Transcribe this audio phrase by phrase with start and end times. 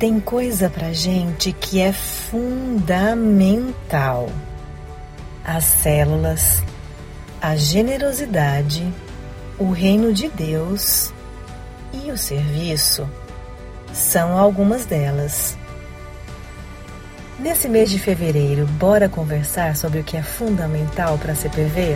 [0.00, 2.80] Tem coisa pra gente que é fundamental.
[5.44, 6.62] As células,
[7.38, 8.90] a generosidade,
[9.58, 11.12] o reino de Deus
[11.92, 13.06] e o serviço
[13.92, 15.58] são algumas delas.
[17.38, 21.94] Nesse mês de fevereiro, bora conversar sobre o que é fundamental para a CPV?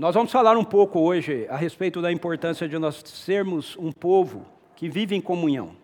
[0.00, 4.46] Nós vamos falar um pouco hoje a respeito da importância de nós sermos um povo
[4.74, 5.76] que vive em comunhão.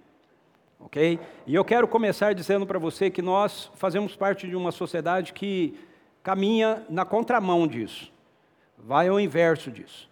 [0.81, 1.21] Ok?
[1.47, 5.79] E eu quero começar dizendo para você que nós fazemos parte de uma sociedade que
[6.23, 8.11] caminha na contramão disso,
[8.79, 10.09] vai ao inverso disso.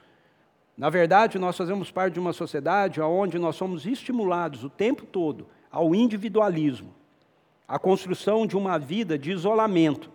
[0.77, 5.47] Na verdade, nós fazemos parte de uma sociedade onde nós somos estimulados o tempo todo
[5.71, 6.95] ao individualismo,
[7.67, 10.13] à construção de uma vida de isolamento.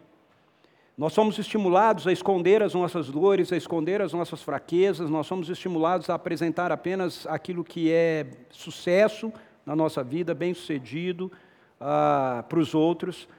[0.99, 5.50] Nós somos estimulados a esconder as nossas dores, a esconder as nossas fraquezas, nós somos
[5.50, 9.31] estimulados a apresentar apenas aquilo que é sucesso
[9.66, 11.31] na nossa vida, bem-sucedido
[11.80, 13.30] uh, para os outros.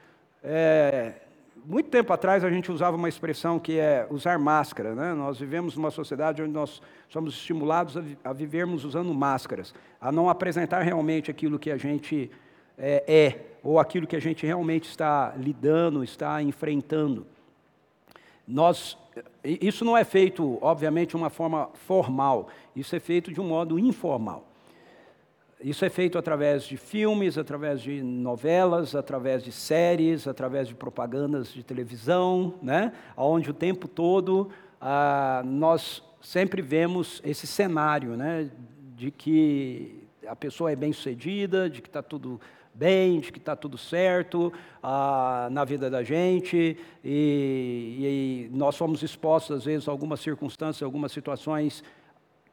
[0.43, 1.13] É,
[1.63, 4.95] muito tempo atrás a gente usava uma expressão que é usar máscara.
[4.95, 5.13] Né?
[5.13, 10.11] Nós vivemos numa sociedade onde nós somos estimulados a, vi a vivermos usando máscaras, a
[10.11, 12.31] não apresentar realmente aquilo que a gente
[12.75, 17.27] é, é, ou aquilo que a gente realmente está lidando, está enfrentando.
[18.51, 18.97] Nós,
[19.43, 23.79] isso não é feito, obviamente, de uma forma formal, isso é feito de um modo
[23.79, 24.45] informal.
[25.63, 31.53] Isso é feito através de filmes, através de novelas, através de séries, através de propagandas
[31.53, 32.91] de televisão, né?
[33.15, 34.49] onde o tempo todo
[34.81, 38.49] ah, nós sempre vemos esse cenário né?
[38.97, 42.41] de que a pessoa é bem sucedida, de que está tudo
[42.73, 49.03] bem, de que está tudo certo ah, na vida da gente, e, e, nós somos
[49.03, 51.83] expostos, às vezes, a algumas circunstâncias, algumas situações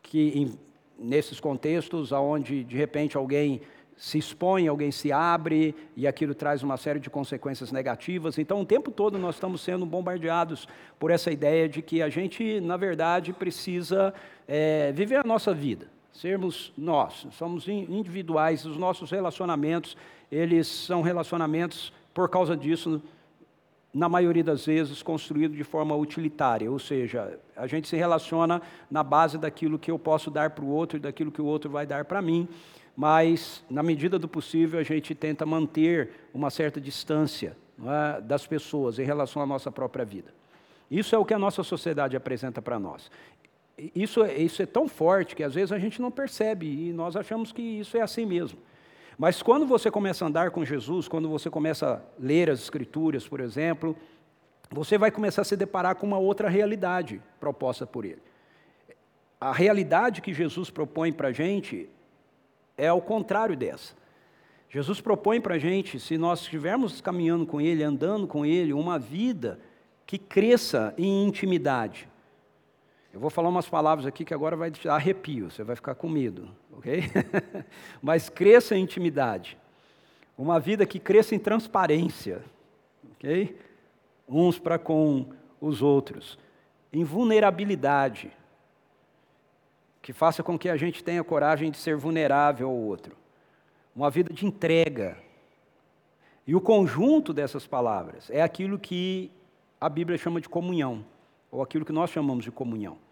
[0.03, 0.59] que, em,
[0.99, 3.61] nesses contextos, onde, de repente, alguém
[3.97, 8.39] se expõe, alguém se abre, e aquilo traz uma série de consequências negativas.
[8.39, 10.69] Então, o tempo todo nós estamos sendo bombardeados
[10.99, 14.15] por essa ideia de que a gente, na verdade, precisa
[14.47, 19.97] é, viver a nossa vida sermos nós, somos individuais, os nossos relacionamentos,
[20.33, 23.01] eles são relacionamentos, por causa disso,
[23.95, 29.05] na maioria das vezes, construídos de forma utilitária, ou seja, a gente se relaciona na
[29.05, 31.87] base daquilo que eu posso dar para o outro e daquilo que o outro vai
[31.87, 32.49] dar para mim,
[32.97, 38.99] mas, na medida do possível, a gente tenta manter uma certa distância é, das pessoas
[38.99, 40.37] em relação à nossa própria vida.
[40.91, 43.09] Isso é o que a nossa sociedade apresenta para nós
[43.95, 47.17] isso, é, isso é tão forte que às vezes a gente não percebe e nós
[47.17, 48.59] achamos que isso é assim mesmo.
[49.17, 53.27] Mas quando você começa a andar com Jesus, quando você começa a ler as Escrituras,
[53.27, 53.97] por exemplo,
[54.71, 58.23] você vai começar a se deparar com uma outra realidade proposta por Ele.
[59.41, 61.89] A realidade que Jesus propõe para a gente
[62.77, 63.97] é ao contrário dessa.
[64.71, 68.99] Jesus propõe para a gente, se nós estivermos caminhando com Ele, andando com Ele, uma
[68.99, 69.59] vida
[70.07, 72.09] que cresça em intimidade,
[73.19, 76.09] eu vou falar umas palavras aqui que agora vai te arrepio, você vai ficar com
[76.09, 77.03] medo, ok?
[78.01, 79.59] Mas cresça em intimidade.
[80.39, 82.45] Uma vida que cresça em transparência,
[83.11, 83.59] ok?
[84.29, 85.27] Uns para com
[85.61, 86.39] os outros.
[86.93, 88.31] Em vulnerabilidade.
[90.01, 93.17] Que faça com que a gente tenha coragem de ser vulnerável ao outro.
[93.97, 95.19] Uma vida de entrega.
[96.47, 99.29] E o conjunto dessas palavras é aquilo que
[99.81, 101.05] a Bíblia chama de comunhão
[101.51, 103.08] ou aquilo que nós chamamos de comunhão.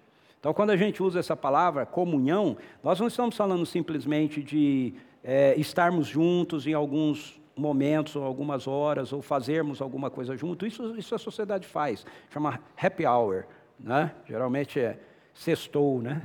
[0.47, 5.57] Então, quando a gente usa essa palavra comunhão, nós não estamos falando simplesmente de é,
[5.59, 10.65] estarmos juntos em alguns momentos, ou algumas horas, ou fazermos alguma coisa junto.
[10.65, 13.45] Isso, isso a sociedade faz, chama happy hour.
[13.77, 14.13] Né?
[14.25, 15.01] Geralmente é
[15.35, 16.23] sextou, né?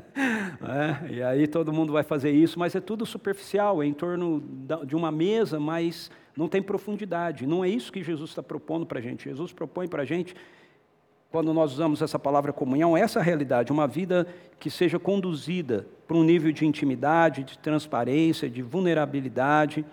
[1.08, 4.44] é, e aí todo mundo vai fazer isso, mas é tudo superficial, é em torno
[4.84, 7.46] de uma mesa, mas não tem profundidade.
[7.46, 9.24] Não é isso que Jesus está propondo para a gente.
[9.24, 10.34] Jesus propõe para a gente
[11.36, 14.26] quando nós usamos essa palavra comunhão, essa realidade, uma vida
[14.58, 19.84] que seja conduzida para um nível de intimidade, de transparência, de vulnerabilidade,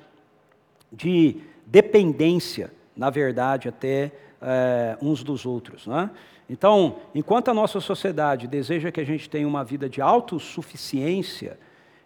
[0.90, 5.86] de dependência, na verdade, até é, uns dos outros.
[5.86, 6.10] Né?
[6.50, 11.60] Então, enquanto a nossa sociedade deseja que a gente tenha uma vida de autossuficiência,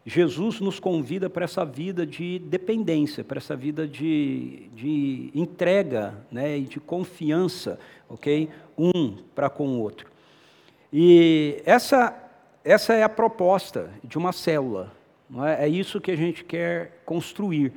[0.09, 6.59] Jesus nos convida para essa vida de dependência, para essa vida de, de entrega né,
[6.59, 7.77] e de confiança,
[8.07, 8.50] ok?
[8.77, 10.09] Um para com o outro.
[10.94, 12.18] E essa,
[12.63, 14.94] essa é a proposta de uma célula,
[15.30, 15.65] não é?
[15.65, 17.74] é isso que a gente quer construir.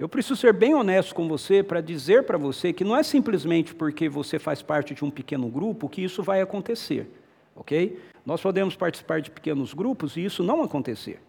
[0.00, 3.72] Eu preciso ser bem honesto com você para dizer para você que não é simplesmente
[3.72, 7.06] porque você faz parte de um pequeno grupo que isso vai acontecer.
[7.54, 8.00] ok?
[8.26, 11.20] Nós podemos participar de pequenos grupos e isso não acontecer.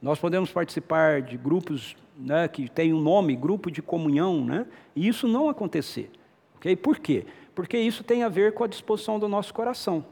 [0.00, 5.08] Nós podemos participar de grupos né, que têm um nome, grupo de comunhão, né, e
[5.08, 6.10] isso não acontecer.
[6.56, 6.74] ok?
[6.76, 7.26] Por quê?
[7.54, 10.04] Porque isso tem a ver com a disposição do nosso coração.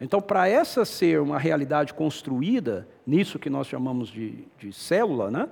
[0.00, 5.48] Então, para essa ser uma realidade construída, nisso que nós chamamos de, de célula, né,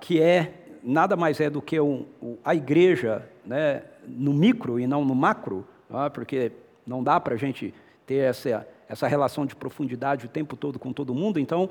[0.00, 2.06] que é nada mais é do que um,
[2.44, 6.52] a igreja né, no micro e não no macro, ah, porque
[6.86, 7.74] não dá para a gente
[8.06, 11.38] ter essa, essa relação de profundidade o tempo todo com todo mundo.
[11.38, 11.68] Então,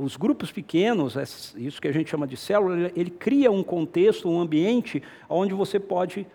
[0.00, 1.16] os grupos pequenos,
[1.56, 5.78] isso que a gente chama de célula, ele cria um contexto, um ambiente onde você
[5.78, 6.26] pode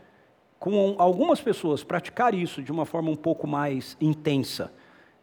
[0.60, 4.72] com algumas pessoas praticar isso de uma forma um pouco mais intensa.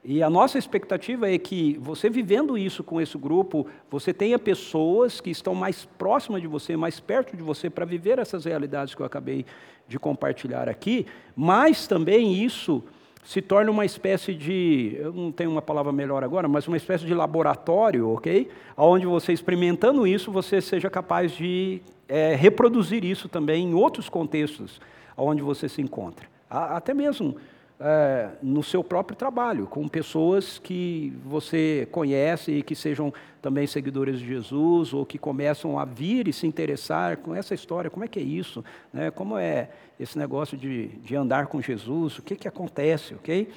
[0.05, 5.21] E a nossa expectativa é que você vivendo isso com esse grupo, você tenha pessoas
[5.21, 9.00] que estão mais próximas de você, mais perto de você, para viver essas realidades que
[9.00, 9.47] eu acabei
[9.87, 11.06] de compartilhar aqui,
[11.37, 12.83] mas também isso
[13.23, 17.05] se torna uma espécie de, eu não tenho uma palavra melhor agora, mas uma espécie
[17.05, 18.49] de laboratório, ok?
[18.77, 24.81] Onde você experimentando isso, você seja capaz de é, reproduzir isso também em outros contextos
[25.17, 26.27] onde você se encontra.
[26.51, 27.37] Até mesmo
[27.84, 34.20] é, no seu próprio trabalho, com pessoas que você conhece e que sejam também seguidores
[34.20, 38.08] de Jesus, ou que começam a vir e se interessar com essa história, como é
[38.08, 38.64] que é isso?
[38.93, 39.11] Né?
[39.11, 39.69] Como é
[39.99, 42.19] esse negócio de, de andar com Jesus?
[42.19, 43.14] O que, que acontece?
[43.14, 43.49] ok?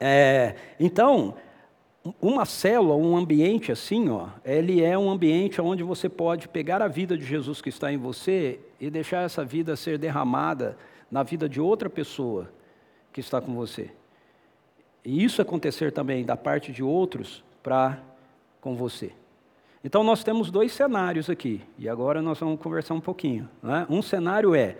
[0.00, 1.34] É, então,
[2.20, 6.88] uma célula, um ambiente assim, ó, ele é um ambiente onde você pode pegar a
[6.88, 10.76] vida de Jesus que está em você e deixar essa vida ser derramada
[11.08, 12.48] na vida de outra pessoa
[13.12, 13.90] que está com você.
[15.04, 17.98] E isso acontecer também da parte de outros para
[18.60, 19.12] com você.
[19.82, 23.48] Então nós temos dois cenários aqui, e agora nós vamos conversar um pouquinho.
[23.62, 23.86] Né?
[23.88, 24.76] Um cenário é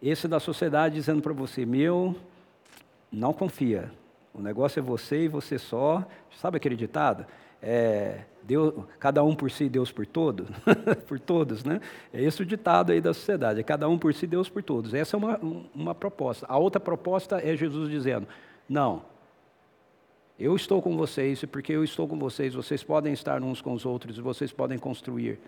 [0.00, 2.14] esse da sociedade dizendo para você: meu,
[3.10, 3.90] não confia,
[4.32, 6.04] o negócio é você e você só.
[6.40, 7.26] Sabe aquele ditado?
[7.66, 10.46] É, Deus, cada um por si, Deus por todos,
[11.08, 11.80] por todos, né?
[12.12, 14.92] É esse o ditado aí da sociedade, é cada um por si, Deus por todos.
[14.92, 15.40] Essa é uma,
[15.74, 16.44] uma proposta.
[16.46, 18.28] A outra proposta é Jesus dizendo,
[18.68, 19.02] não,
[20.38, 23.72] eu estou com vocês e porque eu estou com vocês, vocês podem estar uns com
[23.72, 25.38] os outros e vocês podem construir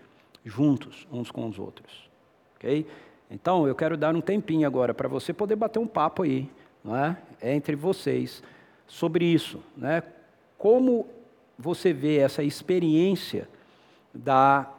[0.43, 2.09] juntos uns com os outros,
[2.55, 2.87] ok?
[3.29, 6.49] Então, eu quero dar um tempinho agora para você poder bater um papo aí,
[6.83, 7.15] não é?
[7.43, 8.41] Entre vocês,
[8.87, 10.01] sobre isso, né?
[10.57, 11.05] Como
[11.57, 13.47] você vê essa experiência
[14.13, 14.71] da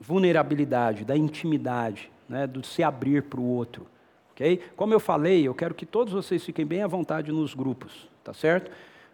[0.00, 3.86] vulnerabilidade, da intimidade, né, do se abrir para o outro.
[4.32, 4.60] Okay?
[4.76, 8.34] Como eu falei, eu quero que todos vocês fiquem bem à vontade nos grupos, tá
[8.34, 8.70] certo?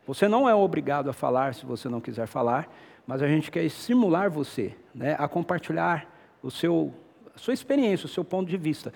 [0.07, 2.73] Você não é obrigado a falar se você não quiser falar,
[3.07, 6.09] mas a gente quer estimular você né, a compartilhar
[6.43, 6.93] o seu,
[7.35, 8.93] a sua experiência, o seu ponto de vista.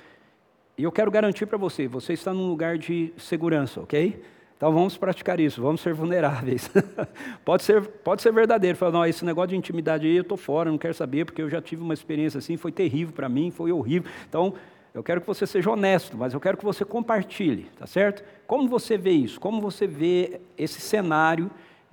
[0.77, 4.21] E eu quero garantir para você, você está num lugar de segurança, ok?
[4.57, 6.71] Então vamos praticar isso, vamos ser vulneráveis.
[7.45, 10.71] pode, ser, pode ser verdadeiro, falar, não, esse negócio de intimidade aí eu estou fora,
[10.71, 13.73] não quero saber, porque eu já tive uma experiência assim, foi terrível para mim, foi
[13.73, 14.11] horrível.
[14.29, 14.55] Então,
[14.95, 18.23] eu quero que você seja honesto, mas eu quero que você compartilhe, tá certo?
[18.47, 19.41] Como você vê isso?
[19.41, 21.51] Como você vê esse cenário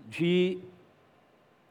[0.07, 0.59] de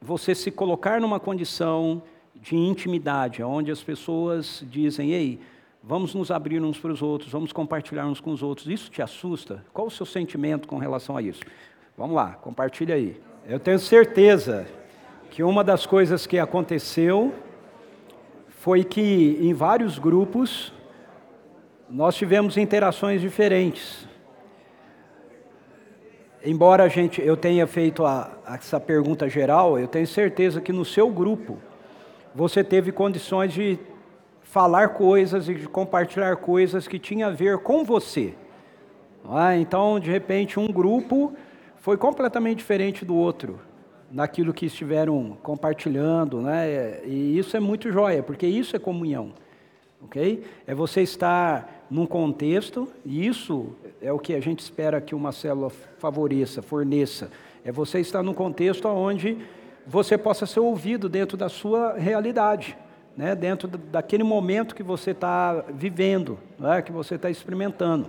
[0.00, 2.02] você se colocar numa condição
[2.34, 5.38] de intimidade, onde as pessoas dizem, ei,
[5.82, 8.66] Vamos nos abrir uns para os outros, vamos compartilhar uns com os outros.
[8.68, 9.64] Isso te assusta?
[9.72, 11.40] Qual o seu sentimento com relação a isso?
[11.96, 13.18] Vamos lá, compartilha aí.
[13.46, 14.66] Eu tenho certeza
[15.30, 17.32] que uma das coisas que aconteceu
[18.48, 20.72] foi que em vários grupos
[21.88, 24.06] nós tivemos interações diferentes.
[26.44, 30.84] Embora a gente, eu tenha feito a, essa pergunta geral, eu tenho certeza que no
[30.84, 31.58] seu grupo
[32.34, 33.78] você teve condições de
[34.50, 38.34] falar coisas e de compartilhar coisas que tinha a ver com você.
[39.48, 39.56] É?
[39.58, 41.32] Então, de repente, um grupo
[41.76, 43.60] foi completamente diferente do outro
[44.10, 47.00] naquilo que estiveram compartilhando, né?
[47.04, 49.32] E isso é muito joia, porque isso é comunhão,
[50.02, 50.42] ok?
[50.66, 53.68] É você estar num contexto, e isso
[54.02, 57.30] é o que a gente espera que uma célula favoreça, forneça.
[57.64, 59.38] É você estar num contexto onde
[59.86, 62.76] você possa ser ouvido dentro da sua realidade
[63.16, 68.08] né, dentro daquele momento que você está vivendo, né, que você está experimentando.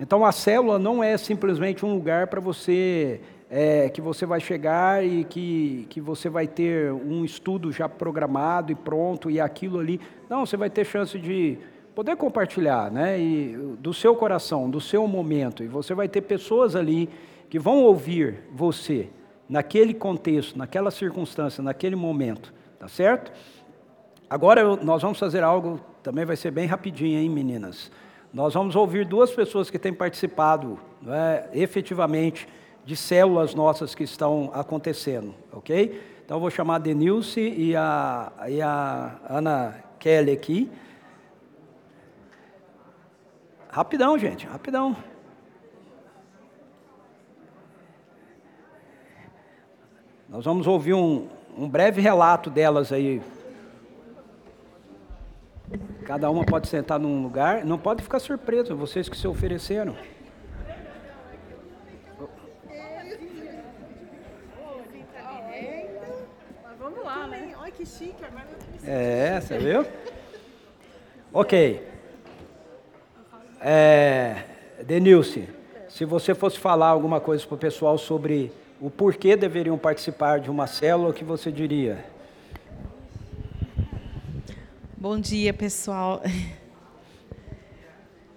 [0.00, 5.04] Então a célula não é simplesmente um lugar para você é, que você vai chegar
[5.04, 10.00] e que, que você vai ter um estudo já programado e pronto e aquilo ali.
[10.28, 11.58] Não, você vai ter chance de
[11.94, 13.20] poder compartilhar, né?
[13.20, 15.62] E, do seu coração, do seu momento.
[15.62, 17.10] E você vai ter pessoas ali
[17.50, 19.10] que vão ouvir você
[19.46, 23.30] naquele contexto, naquela circunstância, naquele momento, tá certo?
[24.32, 27.90] Agora nós vamos fazer algo, também vai ser bem rapidinho, hein, meninas?
[28.32, 32.48] nós vamos ouvir duas pessoas que têm participado né, efetivamente
[32.82, 36.00] de células nossas que estão acontecendo, ok?
[36.24, 40.70] Então eu vou chamar a Denilce e a, e a Ana Kelly aqui.
[43.68, 44.96] Rapidão, gente, rapidão.
[50.26, 53.20] Nós vamos ouvir um, um breve relato delas aí.
[56.04, 57.64] Cada uma pode sentar num lugar.
[57.64, 59.96] Não pode ficar surpreso, vocês que se ofereceram.
[66.78, 67.54] Vamos lá, né?
[67.58, 68.46] Olha que chique, agora
[68.84, 69.86] É, você viu?
[71.32, 71.86] Ok.
[73.60, 74.42] É,
[74.82, 75.48] Denilce,
[75.88, 80.50] se você fosse falar alguma coisa para o pessoal sobre o porquê deveriam participar de
[80.50, 82.04] uma célula, o que você diria?
[85.02, 86.22] Bom dia, pessoal.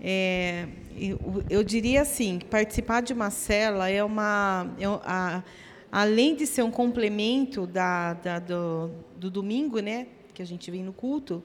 [0.02, 0.68] É,
[0.98, 5.44] eu, eu, diria assim, participar de uma célula é uma, é, a,
[5.92, 10.84] além de ser um complemento da, da, do, do domingo, né, que a gente vem
[10.84, 11.44] no culto,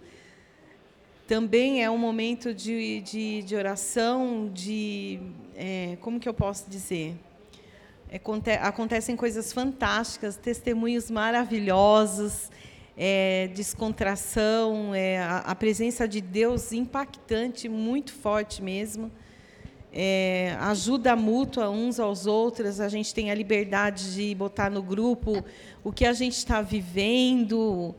[1.27, 5.21] também é um momento de, de, de oração, de
[5.55, 7.15] é, como que eu posso dizer?
[8.09, 8.19] É,
[8.63, 12.51] acontecem coisas fantásticas, testemunhos maravilhosos,
[12.97, 19.11] é, descontração, é, a, a, presença de Deus impactante, muito forte mesmo.
[19.93, 25.45] É, ajuda mútua uns aos outros, a gente tem a liberdade de botar no grupo
[25.83, 27.95] o que a gente está vivendo,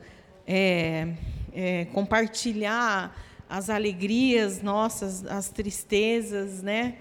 [0.46, 1.08] é,
[1.52, 3.14] é, compartilhar
[3.48, 6.94] as alegrias nossas, as tristezas, né?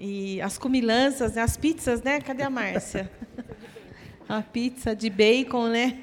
[0.00, 1.42] E as comilanças, né?
[1.42, 2.20] as pizzas, né?
[2.20, 3.10] Cadê a Márcia?
[4.28, 5.98] a pizza de bacon, né?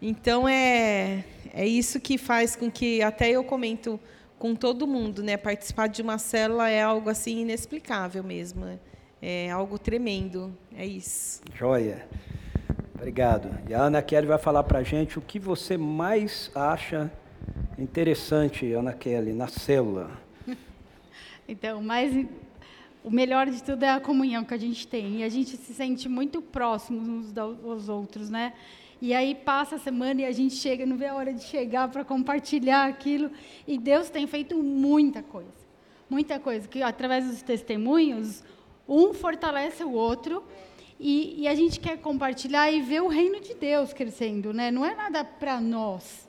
[0.00, 3.98] Então é é isso que faz com que até eu comento
[4.38, 5.36] com todo mundo, né?
[5.36, 8.64] Participar de uma célula é algo assim inexplicável mesmo.
[8.64, 8.78] Né?
[9.20, 10.56] É algo tremendo.
[10.76, 11.42] É isso.
[11.54, 12.06] Joia.
[12.94, 13.50] Obrigado.
[13.68, 17.10] E a Ana Kelly vai falar para a gente o que você mais acha
[17.78, 20.10] interessante, Ana Kelly, na célula.
[21.48, 22.14] Então, mais
[23.02, 25.16] o melhor de tudo é a comunhão que a gente tem.
[25.16, 28.52] E a gente se sente muito próximos uns dos outros, né?
[29.00, 31.88] E aí passa a semana e a gente chega, não vê a hora de chegar
[31.88, 33.30] para compartilhar aquilo.
[33.66, 35.60] E Deus tem feito muita coisa.
[36.08, 36.68] Muita coisa.
[36.68, 38.44] Que através dos testemunhos,
[38.88, 40.44] um fortalece o outro.
[40.98, 44.70] E, e a gente quer compartilhar e ver o reino de Deus crescendo, né?
[44.70, 46.28] Não é nada para nós.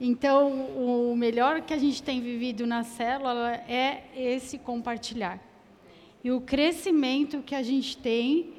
[0.00, 5.38] Então, o melhor que a gente tem vivido na célula é esse compartilhar
[6.24, 8.52] e o crescimento que a gente tem,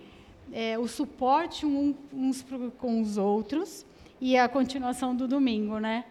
[0.54, 2.46] é, o suporte uns
[2.78, 3.86] com os outros
[4.22, 6.06] e a continuação do domingo, né?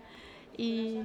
[0.58, 1.02] E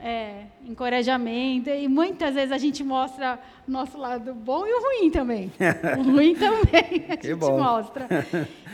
[0.00, 5.10] é, encorajamento e muitas vezes a gente mostra o nosso lado bom e o ruim
[5.10, 5.52] também.
[5.98, 7.58] o ruim também a gente bom.
[7.58, 8.06] mostra.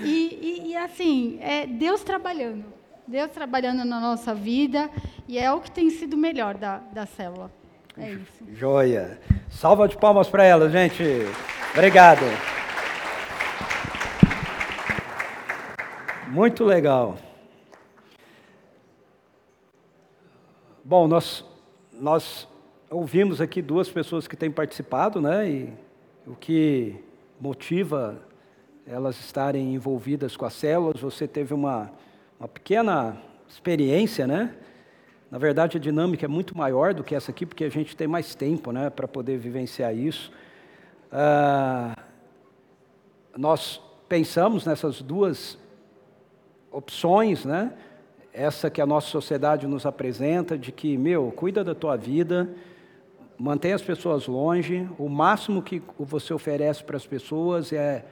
[0.03, 2.65] E, e, e assim, é Deus trabalhando.
[3.07, 4.89] Deus trabalhando na nossa vida
[5.27, 7.51] e é o que tem sido melhor da, da célula.
[7.99, 8.45] É isso.
[8.55, 9.19] Joia.
[9.51, 11.03] Salva de palmas para ela, gente.
[11.75, 12.23] Obrigado.
[16.33, 17.19] Muito legal.
[20.83, 21.45] Bom, nós,
[21.93, 22.49] nós
[22.89, 25.47] ouvimos aqui duas pessoas que têm participado, né?
[25.47, 25.75] E
[26.27, 26.97] o que
[27.39, 28.19] motiva
[28.87, 31.03] elas estarem envolvidas com as células.
[31.03, 31.93] Você teve uma,
[32.41, 34.55] uma pequena experiência, né?
[35.31, 38.09] Na verdade, a dinâmica é muito maior do que essa aqui, porque a gente tem
[38.09, 40.33] mais tempo né, para poder vivenciar isso.
[41.13, 41.95] Ah,
[43.37, 45.61] nós pensamos nessas duas
[46.73, 47.73] opções, né?
[48.33, 52.49] Essa que a nossa sociedade nos apresenta, de que, meu, cuida da tua vida,
[53.39, 58.05] mantém as pessoas longe, o máximo que você oferece para as pessoas é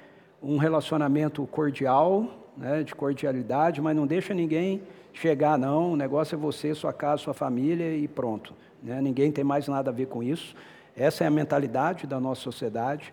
[0.42, 2.26] um relacionamento cordial,
[2.56, 7.22] né, de cordialidade, mas não deixa ninguém chegar, não, o negócio é você, sua casa,
[7.22, 8.54] sua família e pronto.
[8.82, 9.00] Né?
[9.00, 10.54] Ninguém tem mais nada a ver com isso.
[10.96, 13.12] Essa é a mentalidade da nossa sociedade.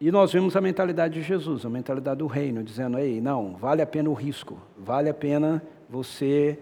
[0.00, 3.80] E nós vimos a mentalidade de Jesus, a mentalidade do reino, dizendo: ei, não, vale
[3.82, 6.58] a pena o risco, vale a pena você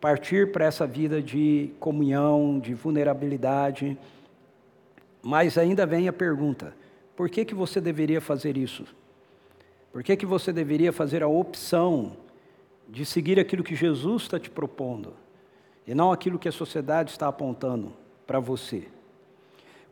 [0.00, 3.98] partir para essa vida de comunhão, de vulnerabilidade.
[5.22, 6.74] Mas ainda vem a pergunta:
[7.16, 8.84] por que, que você deveria fazer isso?
[9.92, 12.12] Por que, que você deveria fazer a opção
[12.88, 15.14] de seguir aquilo que Jesus está te propondo
[15.86, 17.92] e não aquilo que a sociedade está apontando
[18.26, 18.88] para você.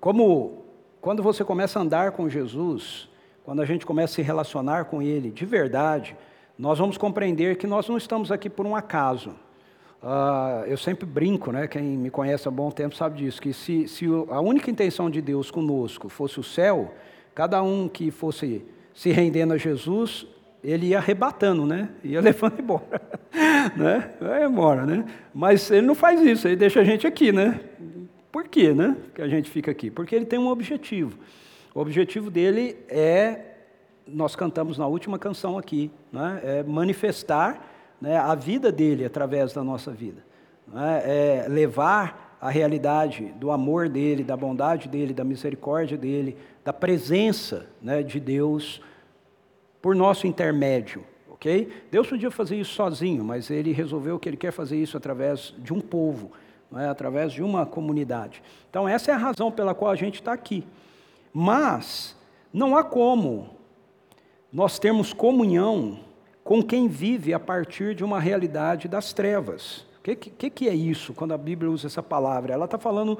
[0.00, 0.63] Como
[1.04, 3.10] quando você começa a andar com Jesus,
[3.44, 6.16] quando a gente começa a se relacionar com Ele de verdade,
[6.58, 9.34] nós vamos compreender que nós não estamos aqui por um acaso.
[10.02, 11.68] Uh, eu sempre brinco, né?
[11.68, 15.20] Quem me conhece há bom tempo sabe disso, que se, se a única intenção de
[15.20, 16.94] Deus conosco fosse o céu,
[17.34, 20.26] cada um que fosse se rendendo a Jesus,
[20.62, 21.90] ele ia arrebatando, né?
[22.02, 23.02] Ia levando embora,
[23.76, 24.10] né?
[24.18, 25.04] Vai embora, né?
[25.34, 27.60] Mas ele não faz isso, ele deixa a gente aqui, né?
[28.34, 28.96] Por quê, né?
[29.14, 29.92] Que a gente fica aqui?
[29.92, 31.16] Porque ele tem um objetivo.
[31.72, 33.42] O objetivo dele é,
[34.08, 36.40] nós cantamos na última canção aqui, né?
[36.42, 37.64] É manifestar
[38.00, 40.26] né, a vida dele através da nossa vida.
[40.66, 46.72] Né, é levar a realidade do amor dele, da bondade dele, da misericórdia dele, da
[46.72, 48.82] presença né, de Deus
[49.80, 51.04] por nosso intermédio.
[51.30, 51.68] ok?
[51.88, 55.72] Deus podia fazer isso sozinho, mas ele resolveu que ele quer fazer isso através de
[55.72, 56.32] um povo,
[56.78, 56.88] é?
[56.88, 58.42] através de uma comunidade.
[58.68, 60.64] Então, essa é a razão pela qual a gente está aqui.
[61.32, 62.16] Mas,
[62.52, 63.50] não há como
[64.52, 65.98] nós termos comunhão
[66.44, 69.86] com quem vive a partir de uma realidade das trevas.
[69.98, 72.52] O que, que, que, é isso quando a Bíblia usa essa palavra?
[72.52, 73.18] Ela está falando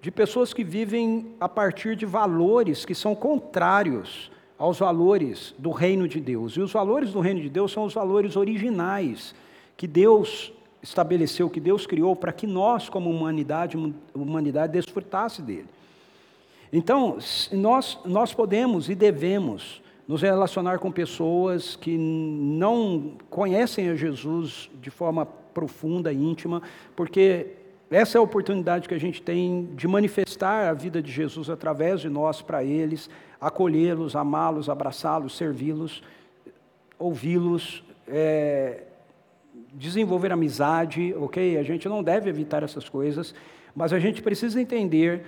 [0.00, 6.06] de pessoas que vivem a partir de valores que são contrários aos valores do reino
[6.06, 6.52] de Deus.
[6.52, 9.34] E os valores do reino de Deus são os valores originais
[9.76, 10.52] que Deus
[10.82, 13.76] estabeleceu, que Deus criou para que nós, como humanidade,
[14.14, 15.68] humanidade desfrutasse dele.
[16.72, 17.18] Então,
[17.52, 24.90] nós, nós podemos e devemos nos relacionar com pessoas que não conhecem a Jesus de
[24.90, 26.62] forma profunda, íntima,
[26.96, 27.48] porque
[27.90, 32.00] essa é a oportunidade que a gente tem de manifestar a vida de Jesus através
[32.00, 33.10] de nós para eles,
[33.40, 36.02] acolhê-los, amá-los, abraçá-los, servi-los,
[36.98, 38.84] ouvi-los, é,
[39.74, 41.56] desenvolver amizade, ok?
[41.58, 43.34] A gente não deve evitar essas coisas,
[43.74, 45.22] mas a gente precisa entender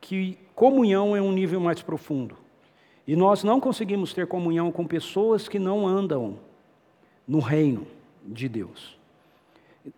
[0.00, 2.36] que comunhão é um nível mais profundo.
[3.06, 6.38] E nós não conseguimos ter comunhão com pessoas que não andam
[7.26, 7.86] no reino
[8.24, 8.98] de Deus.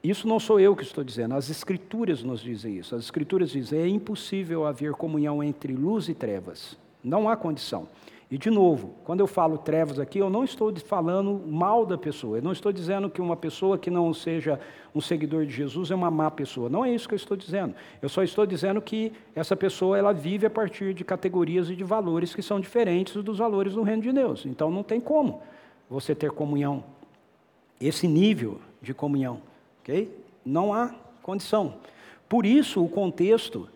[0.02, 2.94] Isso não sou eu que estou dizendo, as Escrituras nos dizem isso.
[2.94, 6.78] As Escrituras dizem: é impossível haver comunhão entre luz e trevas.
[7.02, 7.88] Não há condição.
[8.30, 12.38] E, de novo, quando eu falo trevas aqui, eu não estou falando mal da pessoa.
[12.38, 14.60] Eu não estou dizendo que uma pessoa que não seja
[14.95, 16.69] um seguidor de Jesus é uma má pessoa.
[16.69, 17.75] Não é isso que eu estou dizendo.
[18.00, 21.82] Eu só estou dizendo que essa pessoa ela vive a partir de categorias e de
[21.82, 24.47] valores que são diferentes dos valores do reino de Deus.
[24.47, 25.43] Então, não tem como
[25.88, 26.84] você ter comunhão.
[27.80, 29.43] Esse nível de comunhão.
[29.82, 30.08] ok?
[30.45, 31.75] Não há condição.
[32.28, 33.69] Por isso, o contexto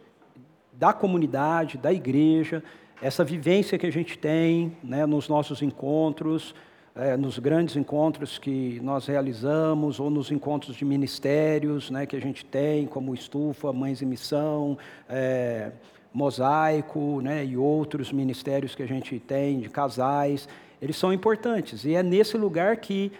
[0.73, 2.62] da comunidade, da igreja,
[3.03, 6.55] essa vivência que a gente tem né, nos nossos encontros,
[6.95, 12.21] é, nos grandes encontros que nós realizamos, ou nos encontros de ministérios né, que a
[12.21, 14.79] gente tem, como Estufa, Mães em Missão,
[15.09, 15.73] é,
[16.13, 20.49] Mosaico né, e outros ministérios que a gente tem, de casais,
[20.81, 21.85] eles são importantes.
[21.85, 23.11] E é nesse lugar que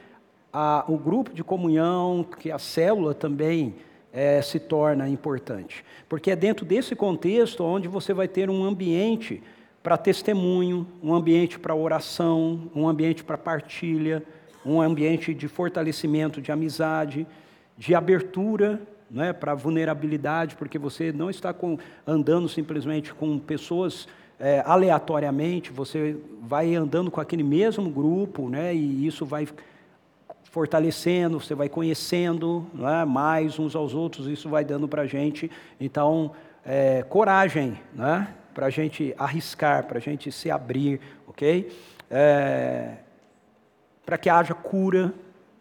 [0.53, 3.75] a, o grupo de comunhão, que a célula também
[4.13, 5.85] é, se torna importante.
[6.09, 9.43] Porque é dentro desse contexto onde você vai ter um ambiente
[9.85, 14.23] para testemunho, um ambiente para oração, um ambiente para partilha,
[14.65, 17.27] um ambiente de fortalecimento de amizade,
[17.77, 24.09] de abertura né, para vulnerabilidade, porque você não está com, andando simplesmente com pessoas
[24.41, 29.47] é, aleatoriamente, você vai andando com aquele mesmo grupo, né, e isso vai
[30.45, 35.51] fortalecendo, você vai conhecendo é, mais uns aos outros, isso vai dando para a gente,
[35.79, 36.33] então,
[36.65, 38.35] é, coragem, né?
[38.55, 41.71] Para a gente arriscar, para a gente se abrir, ok?
[42.11, 42.95] É,
[44.07, 45.13] para que haja cura,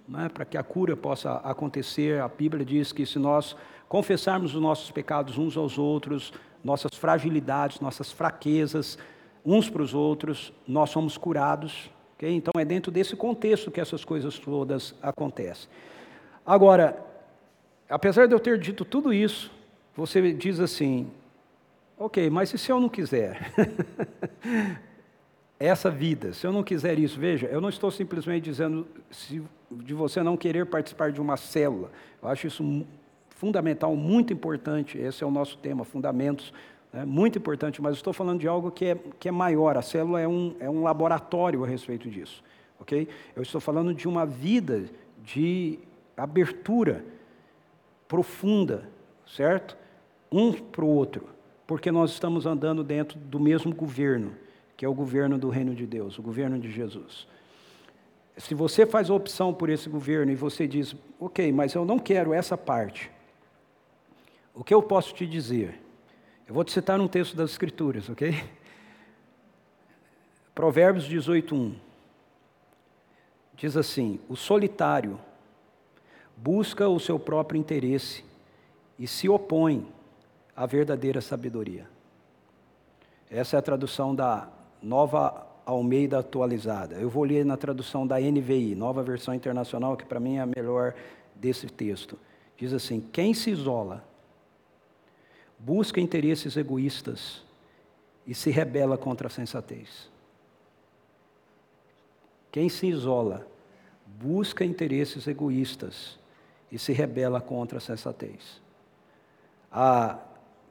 [0.07, 0.29] né?
[0.29, 2.21] para que a cura possa acontecer.
[2.21, 3.55] A Bíblia diz que se nós
[3.89, 8.97] confessarmos os nossos pecados uns aos outros, nossas fragilidades, nossas fraquezas,
[9.45, 11.89] uns para os outros, nós somos curados.
[12.15, 12.29] ok?
[12.33, 15.69] Então é dentro desse contexto que essas coisas todas acontecem.
[16.45, 16.97] Agora,
[17.89, 19.51] apesar de eu ter dito tudo isso,
[19.95, 21.11] você diz assim:
[21.97, 23.53] Ok, mas se eu não quiser?
[25.59, 28.85] Essa vida, se eu não quiser isso, veja, eu não estou simplesmente dizendo
[29.71, 31.91] de você não querer participar de uma célula.
[32.21, 32.85] Eu acho isso
[33.29, 34.97] fundamental, muito importante.
[34.97, 36.51] Esse é o nosso tema, fundamentos,
[36.91, 37.81] né, muito importante.
[37.81, 39.77] Mas estou falando de algo que é, que é maior.
[39.77, 42.43] A célula é um, é um laboratório a respeito disso.
[42.79, 43.07] Ok?
[43.35, 44.83] Eu estou falando de uma vida
[45.23, 45.79] de
[46.17, 47.05] abertura
[48.07, 48.89] profunda,
[49.25, 49.77] certo?
[50.29, 51.32] Um para o outro
[51.65, 54.33] porque nós estamos andando dentro do mesmo governo,
[54.75, 57.27] que é o governo do reino de Deus, o governo de Jesus.
[58.37, 61.99] Se você faz a opção por esse governo e você diz, ok, mas eu não
[61.99, 63.11] quero essa parte,
[64.53, 65.79] o que eu posso te dizer?
[66.47, 68.43] Eu vou te citar um texto das Escrituras, ok?
[70.53, 71.73] Provérbios 18:1
[73.55, 75.19] diz assim: O solitário
[76.35, 78.23] busca o seu próprio interesse
[78.99, 79.87] e se opõe
[80.55, 81.87] à verdadeira sabedoria.
[83.29, 84.47] Essa é a tradução da
[84.81, 86.95] Nova Almeida Atualizada.
[86.95, 90.45] Eu vou ler na tradução da NVI, Nova Versão Internacional, que para mim é a
[90.45, 90.93] melhor
[91.35, 92.19] desse texto.
[92.57, 94.03] Diz assim: Quem se isola,
[95.57, 97.43] busca interesses egoístas
[98.27, 100.11] e se rebela contra a sensatez.
[102.51, 103.47] Quem se isola,
[104.05, 106.19] busca interesses egoístas
[106.71, 108.61] e se rebela contra a sensatez.
[109.71, 110.19] A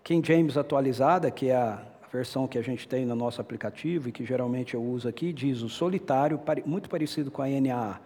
[0.04, 4.12] King James atualizada, que é a versão que a gente tem no nosso aplicativo e
[4.12, 8.00] que geralmente eu uso aqui, diz o solitário, muito parecido com a NAA.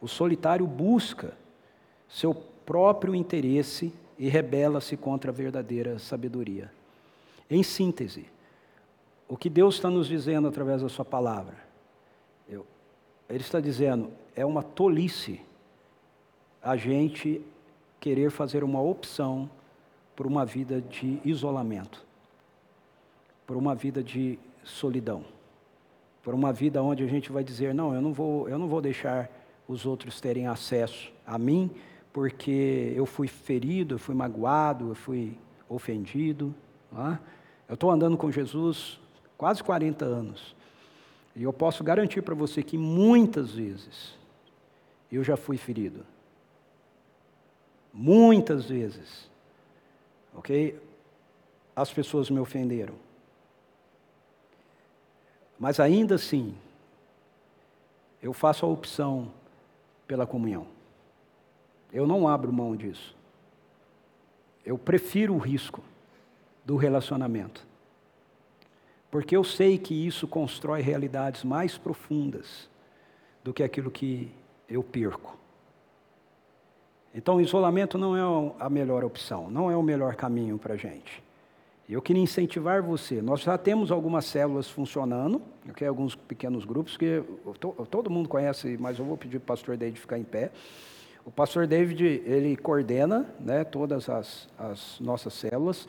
[0.00, 1.36] O solitário busca
[2.08, 6.70] seu próprio interesse e rebela-se contra a verdadeira sabedoria.
[7.50, 8.26] Em síntese,
[9.28, 11.56] o que Deus está nos dizendo através da Sua palavra?
[12.48, 12.66] Eu,
[13.28, 15.40] ele está dizendo, é uma tolice
[16.62, 17.42] a gente
[18.00, 19.50] querer fazer uma opção
[20.14, 22.04] por uma vida de isolamento
[23.46, 25.24] por uma vida de solidão,
[26.22, 28.80] por uma vida onde a gente vai dizer não, eu não vou, eu não vou
[28.80, 29.30] deixar
[29.68, 31.70] os outros terem acesso a mim,
[32.12, 35.36] porque eu fui ferido, eu fui magoado, eu fui
[35.68, 36.54] ofendido.
[36.92, 37.18] É?
[37.68, 39.00] Eu estou andando com Jesus
[39.36, 40.54] quase 40 anos.
[41.34, 44.16] E eu posso garantir para você que muitas vezes
[45.10, 46.06] eu já fui ferido.
[47.92, 49.28] Muitas vezes.
[50.34, 50.78] Ok?
[51.74, 52.94] As pessoas me ofenderam.
[55.58, 56.54] Mas ainda assim,
[58.22, 59.30] eu faço a opção
[60.06, 60.66] pela comunhão.
[61.92, 63.14] Eu não abro mão disso.
[64.64, 65.82] Eu prefiro o risco
[66.64, 67.64] do relacionamento.
[69.10, 72.68] Porque eu sei que isso constrói realidades mais profundas
[73.44, 74.32] do que aquilo que
[74.68, 75.38] eu perco.
[77.14, 80.76] Então, o isolamento não é a melhor opção, não é o melhor caminho para a
[80.76, 81.22] gente.
[81.88, 83.20] Eu queria incentivar você.
[83.22, 85.86] Nós já temos algumas células funcionando, okay?
[85.86, 87.22] alguns pequenos grupos que
[87.90, 90.50] todo mundo conhece, mas eu vou pedir para o pastor David ficar em pé.
[91.24, 95.86] O pastor David, ele coordena né, todas as, as nossas células.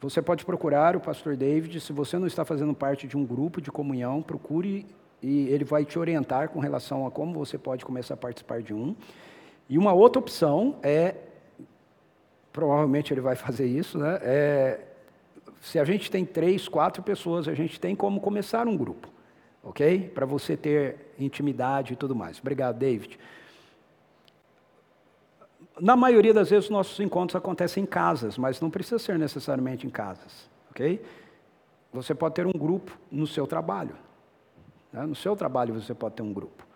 [0.00, 3.60] Você pode procurar o pastor David, se você não está fazendo parte de um grupo
[3.60, 4.84] de comunhão, procure
[5.22, 8.74] e ele vai te orientar com relação a como você pode começar a participar de
[8.74, 8.94] um.
[9.72, 11.14] E uma outra opção é,
[12.52, 14.18] provavelmente ele vai fazer isso, né?
[14.20, 14.80] É
[15.62, 19.08] se a gente tem três, quatro pessoas, a gente tem como começar um grupo,
[19.62, 20.10] ok?
[20.12, 22.38] Para você ter intimidade e tudo mais.
[22.38, 23.18] Obrigado, David.
[25.80, 29.90] Na maioria das vezes, nossos encontros acontecem em casas, mas não precisa ser necessariamente em
[29.90, 31.02] casas, ok?
[31.94, 33.96] Você pode ter um grupo no seu trabalho.
[34.92, 35.06] Né?
[35.06, 36.66] No seu trabalho você pode ter um grupo,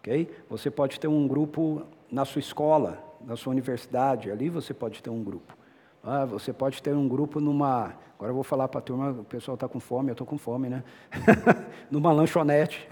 [0.00, 0.28] ok?
[0.48, 5.10] Você pode ter um grupo na sua escola, na sua universidade, ali você pode ter
[5.10, 5.56] um grupo.
[6.02, 7.94] Ah, você pode ter um grupo numa.
[8.16, 10.38] Agora eu vou falar para a turma, o pessoal está com fome, eu estou com
[10.38, 10.82] fome, né?
[11.90, 12.88] numa lanchonete.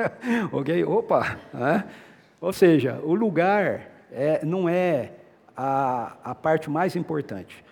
[0.52, 0.84] ok?
[0.84, 1.38] Opa!
[2.40, 5.12] Ou seja, o lugar é, não é
[5.56, 7.64] a, a parte mais importante.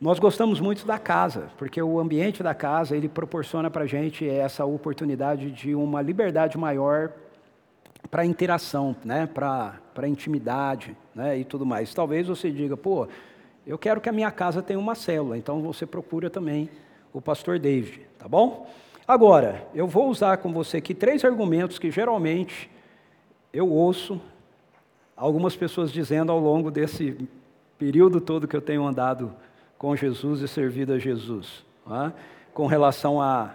[0.00, 4.28] Nós gostamos muito da casa, porque o ambiente da casa ele proporciona para a gente
[4.28, 7.12] essa oportunidade de uma liberdade maior
[8.10, 9.26] para interação, né?
[9.26, 11.38] para intimidade né?
[11.38, 11.92] e tudo mais.
[11.94, 13.08] Talvez você diga, pô,
[13.66, 16.68] eu quero que a minha casa tenha uma célula, então você procura também
[17.12, 18.68] o pastor David, tá bom?
[19.06, 22.70] Agora, eu vou usar com você aqui três argumentos que geralmente
[23.52, 24.20] eu ouço
[25.16, 27.16] algumas pessoas dizendo ao longo desse
[27.78, 29.32] período todo que eu tenho andado
[29.78, 32.12] com Jesus e servido a Jesus, tá?
[32.52, 33.54] com relação a,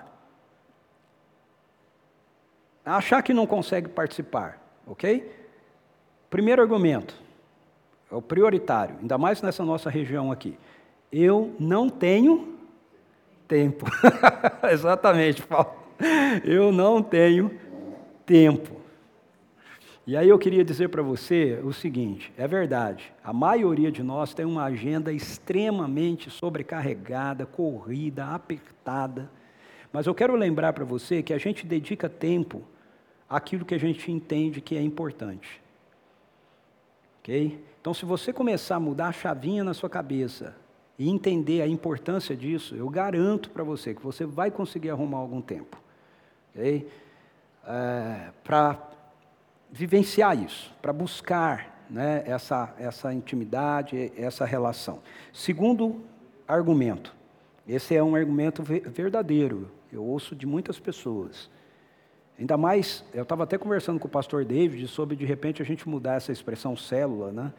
[2.97, 5.31] achar que não consegue participar, ok?
[6.29, 7.15] Primeiro argumento
[8.11, 10.57] é o prioritário, ainda mais nessa nossa região aqui.
[11.11, 12.57] Eu não tenho
[13.47, 13.85] tempo.
[14.71, 15.73] Exatamente, Paulo.
[16.43, 17.51] Eu não tenho
[18.25, 18.79] tempo.
[20.05, 24.33] E aí eu queria dizer para você o seguinte: é verdade, a maioria de nós
[24.33, 29.29] tem uma agenda extremamente sobrecarregada, corrida, apertada.
[29.91, 32.63] Mas eu quero lembrar para você que a gente dedica tempo
[33.29, 35.61] àquilo que a gente entende que é importante.
[37.19, 37.63] Ok?
[37.79, 40.55] Então, se você começar a mudar a chavinha na sua cabeça
[40.97, 45.41] e entender a importância disso, eu garanto para você que você vai conseguir arrumar algum
[45.41, 45.77] tempo.
[46.51, 46.87] Okay?
[47.65, 48.89] É, para
[49.71, 54.99] vivenciar isso, para buscar né, essa, essa intimidade, essa relação.
[55.31, 56.01] Segundo
[56.47, 57.15] argumento,
[57.67, 61.49] esse é um argumento verdadeiro, eu ouço de muitas pessoas.
[62.39, 65.89] Ainda mais, eu estava até conversando com o pastor David sobre de repente a gente
[65.89, 67.53] mudar essa expressão célula, né?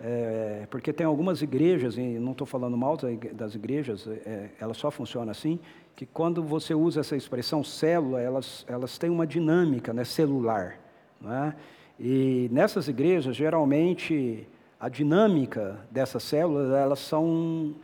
[0.00, 2.96] É, porque tem algumas igrejas, e não estou falando mal
[3.32, 5.60] das igrejas, é, ela só funciona assim,
[5.94, 10.78] que quando você usa essa expressão célula, elas, elas têm uma dinâmica né, celular.
[11.20, 11.54] Né?
[12.00, 14.48] E nessas igrejas, geralmente,
[14.80, 17.74] a dinâmica dessas células, elas são,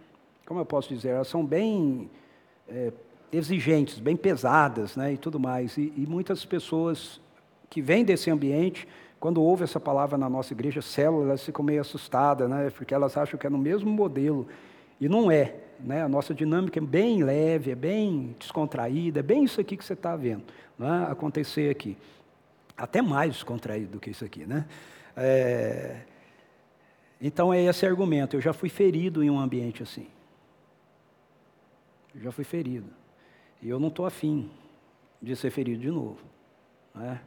[0.46, 2.11] como eu posso dizer, elas são bem
[2.68, 2.92] é,
[3.32, 5.76] exigentes, bem pesadas né, e tudo mais.
[5.76, 7.20] E, e muitas pessoas
[7.68, 8.86] que vêm desse ambiente
[9.20, 12.70] quando ouvem essa palavra na nossa igreja, célula, elas ficam meio assustadas, né?
[12.70, 14.48] porque elas acham que é no mesmo modelo.
[14.98, 15.56] E não é.
[15.78, 16.02] Né?
[16.02, 19.92] A nossa dinâmica é bem leve, é bem descontraída, é bem isso aqui que você
[19.92, 20.44] está vendo
[20.78, 21.06] né?
[21.10, 21.98] acontecer aqui.
[22.74, 24.46] Até mais descontraído do que isso aqui.
[24.46, 24.64] Né?
[25.14, 26.00] É...
[27.20, 28.36] Então é esse argumento.
[28.36, 30.06] Eu já fui ferido em um ambiente assim.
[32.14, 32.99] Eu já fui ferido.
[33.62, 34.50] E eu não estou afim
[35.20, 36.18] de ser ferido de novo.
[36.94, 37.20] Né?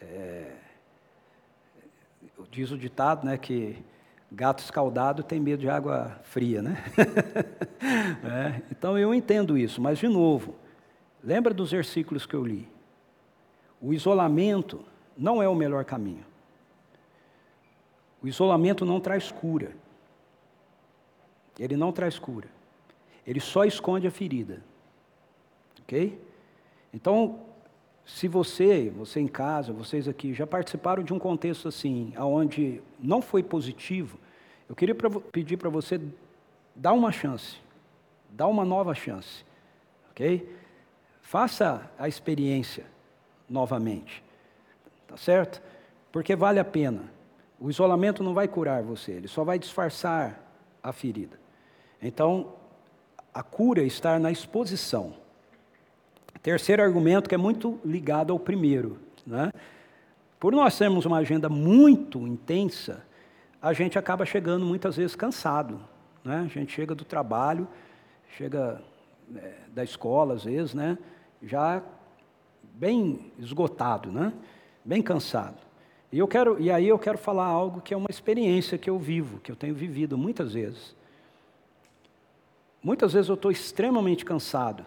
[0.00, 0.56] É
[2.50, 3.76] diz o ditado, né, que
[4.30, 6.82] gato escaldado tem medo de água fria, né?
[8.24, 10.54] é, então eu entendo isso, mas de novo,
[11.22, 12.68] lembra dos versículos que eu li?
[13.80, 14.84] O isolamento
[15.16, 16.24] não é o melhor caminho.
[18.22, 19.72] O isolamento não traz cura.
[21.58, 22.48] Ele não traz cura.
[23.26, 24.62] Ele só esconde a ferida.
[25.90, 26.16] Ok?
[26.94, 27.40] Então,
[28.06, 33.20] se você, você em casa, vocês aqui, já participaram de um contexto assim, onde não
[33.20, 34.16] foi positivo,
[34.68, 34.94] eu queria
[35.32, 36.00] pedir para você
[36.76, 37.56] dar uma chance,
[38.30, 39.44] dar uma nova chance,
[40.12, 40.48] ok?
[41.22, 42.86] Faça a experiência
[43.48, 44.22] novamente,
[45.08, 45.60] tá certo?
[46.12, 47.02] Porque vale a pena.
[47.58, 50.40] O isolamento não vai curar você, ele só vai disfarçar
[50.80, 51.38] a ferida.
[52.00, 52.54] Então,
[53.34, 55.14] a cura está na exposição.
[56.42, 58.98] Terceiro argumento que é muito ligado ao primeiro.
[59.26, 59.52] Né?
[60.38, 63.04] Por nós termos uma agenda muito intensa,
[63.60, 65.80] a gente acaba chegando muitas vezes cansado.
[66.24, 66.38] Né?
[66.38, 67.68] A gente chega do trabalho,
[68.36, 68.80] chega
[69.36, 70.96] é, da escola às vezes, né?
[71.42, 71.82] já
[72.74, 74.32] bem esgotado, né?
[74.82, 75.58] bem cansado.
[76.10, 78.98] E, eu quero, e aí eu quero falar algo que é uma experiência que eu
[78.98, 80.96] vivo, que eu tenho vivido muitas vezes.
[82.82, 84.86] Muitas vezes eu estou extremamente cansado.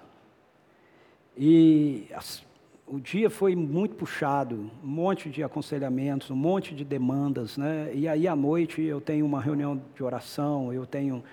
[1.38, 2.44] E as,
[2.86, 7.92] o dia foi muito puxado, um monte de aconselhamentos, um monte de demandas, né?
[7.94, 11.24] E aí à noite eu tenho uma reunião de oração, eu tenho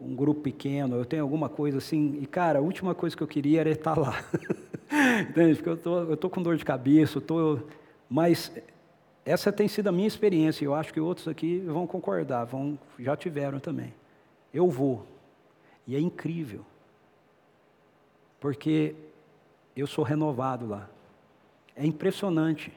[0.00, 2.18] um grupo pequeno, eu tenho alguma coisa assim.
[2.20, 4.22] E cara, a última coisa que eu queria era estar lá.
[5.28, 5.56] Entende?
[5.56, 7.58] Porque eu tô, eu tô com dor de cabeça, eu tô,
[8.08, 8.52] mas
[9.24, 10.64] essa tem sido a minha experiência.
[10.64, 13.92] Eu acho que outros aqui vão concordar, vão, já tiveram também.
[14.52, 15.06] Eu vou.
[15.86, 16.64] E é incrível.
[18.40, 18.94] Porque
[19.76, 20.88] eu sou renovado lá.
[21.76, 22.72] É impressionante.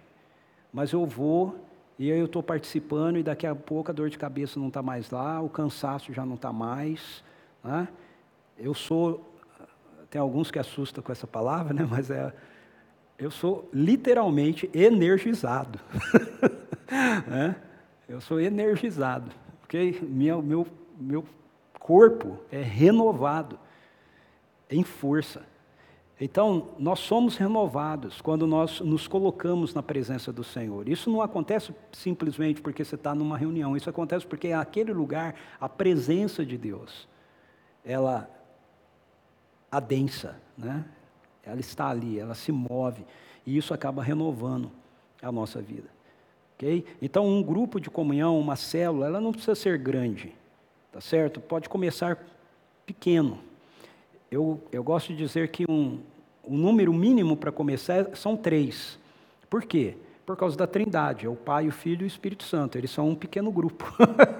[0.71, 1.55] Mas eu vou
[1.97, 5.11] e eu estou participando e daqui a pouco a dor de cabeça não está mais
[5.11, 7.23] lá, o cansaço já não está mais.
[7.63, 7.87] Né?
[8.57, 9.23] Eu sou,
[10.09, 11.87] tem alguns que assustam com essa palavra, né?
[11.89, 12.33] mas é,
[13.17, 15.79] eu sou literalmente energizado.
[17.27, 17.55] né?
[18.09, 19.31] Eu sou energizado,
[19.63, 19.99] ok?
[20.01, 21.25] Meu, meu, meu
[21.79, 23.59] corpo é renovado
[24.69, 25.43] em força.
[26.23, 30.87] Então, nós somos renovados quando nós nos colocamos na presença do Senhor.
[30.87, 35.67] Isso não acontece simplesmente porque você está numa reunião, isso acontece porque aquele lugar, a
[35.67, 37.09] presença de Deus,
[37.83, 38.29] ela
[39.69, 40.85] adensa, né?
[41.43, 43.05] ela está ali, ela se move,
[43.45, 44.71] e isso acaba renovando
[45.21, 45.89] a nossa vida.
[46.55, 46.85] Okay?
[47.01, 50.33] Então, um grupo de comunhão, uma célula, ela não precisa ser grande,
[50.89, 51.41] tá certo?
[51.41, 52.17] Pode começar
[52.85, 53.39] pequeno
[54.33, 55.99] eu, eu gosto de dizer que um,
[56.43, 58.99] o número mínimo para começar são três.
[59.49, 59.95] Por quê?
[60.25, 62.77] Por causa da trindade, é o Pai, o Filho e o Espírito Santo.
[62.77, 63.85] Eles são um pequeno grupo.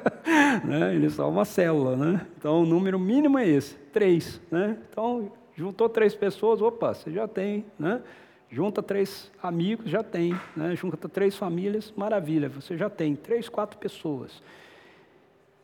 [0.64, 0.96] né?
[0.96, 1.96] Eles são uma célula.
[1.96, 2.26] Né?
[2.38, 4.42] Então, o número mínimo é esse, três.
[4.50, 4.78] Né?
[4.90, 7.66] Então, juntou três pessoas, opa, você já tem.
[7.78, 8.02] Né?
[8.50, 10.34] Junta três amigos, já tem.
[10.56, 10.76] Né?
[10.76, 13.16] Junta três famílias, maravilha, você já tem.
[13.16, 14.42] Três, quatro pessoas.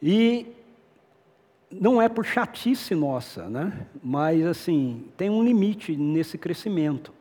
[0.02, 0.48] E
[1.72, 3.88] não é por chatice nossa, né?
[4.04, 7.14] mas assim, tem um limite nesse crescimento.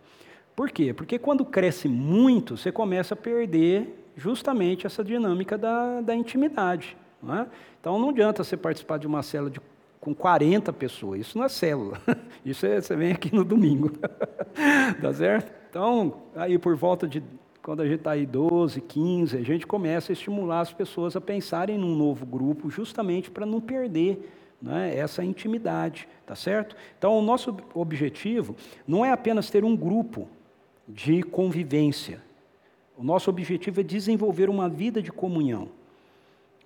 [0.56, 0.92] Por quê?
[0.92, 6.96] Porque quando cresce muito, você começa a perder justamente essa dinâmica da, da intimidade.
[7.22, 7.46] Não é?
[7.80, 9.61] Então não adianta você participar de uma célula de,
[10.00, 12.00] com 40 pessoas, isso não é célula,
[12.44, 13.90] isso é, você vem aqui no domingo,
[15.00, 15.52] tá certo?
[15.68, 17.22] Então, aí por volta de,
[17.62, 21.20] quando a gente está aí 12, 15, a gente começa a estimular as pessoas a
[21.20, 26.77] pensarem num novo grupo, justamente para não perder né, essa intimidade, tá certo?
[26.99, 30.29] Então, o nosso objetivo não é apenas ter um grupo
[30.87, 32.21] de convivência.
[32.97, 35.68] O nosso objetivo é desenvolver uma vida de comunhão.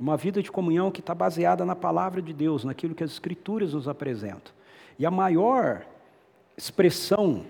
[0.00, 3.74] Uma vida de comunhão que está baseada na palavra de Deus, naquilo que as Escrituras
[3.74, 4.52] nos apresentam.
[4.98, 5.84] E a maior
[6.56, 7.44] expressão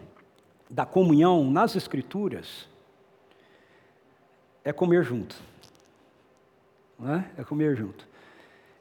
[0.68, 2.68] da comunhão nas Escrituras
[4.64, 5.36] é comer junto.
[6.98, 7.30] Não é?
[7.38, 8.06] é comer junto.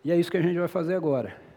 [0.03, 1.50] E é isso que a gente vai fazer agora.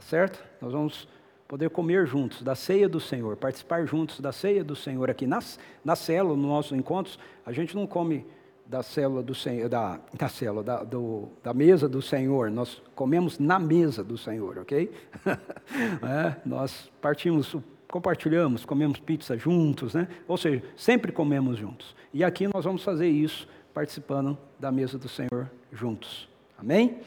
[0.00, 0.42] Tá certo?
[0.62, 1.06] Nós vamos
[1.46, 5.58] poder comer juntos da ceia do Senhor, participar juntos da ceia do Senhor aqui nas,
[5.84, 7.18] na célula, nos nossos encontros.
[7.44, 8.24] A gente não come
[8.64, 13.38] da célula do Senhor, da, da célula, da, do, da mesa do Senhor, nós comemos
[13.38, 14.90] na mesa do Senhor, ok?
[15.26, 17.54] é, nós partimos,
[17.86, 20.08] compartilhamos, comemos pizza juntos, né?
[20.26, 21.94] Ou seja, sempre comemos juntos.
[22.14, 26.26] E aqui nós vamos fazer isso participando da mesa do Senhor juntos.
[26.56, 27.00] Amém?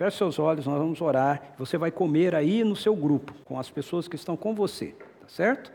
[0.00, 1.54] Feche seus olhos, nós vamos orar.
[1.58, 5.28] Você vai comer aí no seu grupo, com as pessoas que estão com você, tá
[5.28, 5.70] certo?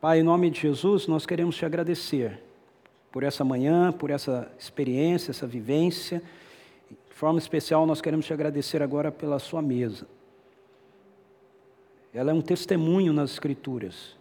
[0.00, 2.40] Pai, em nome de Jesus, nós queremos te agradecer
[3.10, 6.22] por essa manhã, por essa experiência, essa vivência.
[6.88, 10.06] De forma especial, nós queremos te agradecer agora pela sua mesa.
[12.14, 14.16] Ela é um testemunho nas Escrituras,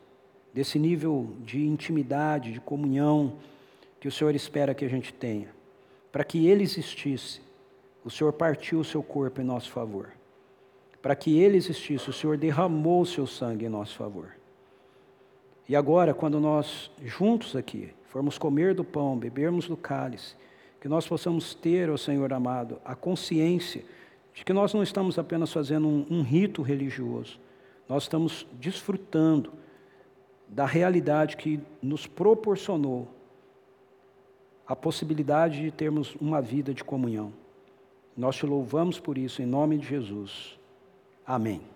[0.52, 3.34] desse nível de intimidade, de comunhão
[4.00, 5.50] que o Senhor espera que a gente tenha.
[6.12, 7.51] Para que ele existisse,
[8.04, 10.10] o Senhor partiu o seu corpo em nosso favor.
[11.02, 14.36] Para que ele existisse, o Senhor derramou o seu sangue em nosso favor.
[15.68, 20.36] E agora, quando nós juntos aqui formos comer do pão, bebermos do cálice,
[20.82, 23.86] que nós possamos ter, ó Senhor amado, a consciência
[24.34, 27.40] de que nós não estamos apenas fazendo um, um rito religioso,
[27.88, 29.54] nós estamos desfrutando
[30.48, 33.08] da realidade que nos proporcionou
[34.68, 37.34] a possibilidade de termos uma vida de comunhão.
[38.16, 40.60] Nós te louvamos por isso, em nome de Jesus.
[41.26, 41.72] Amém.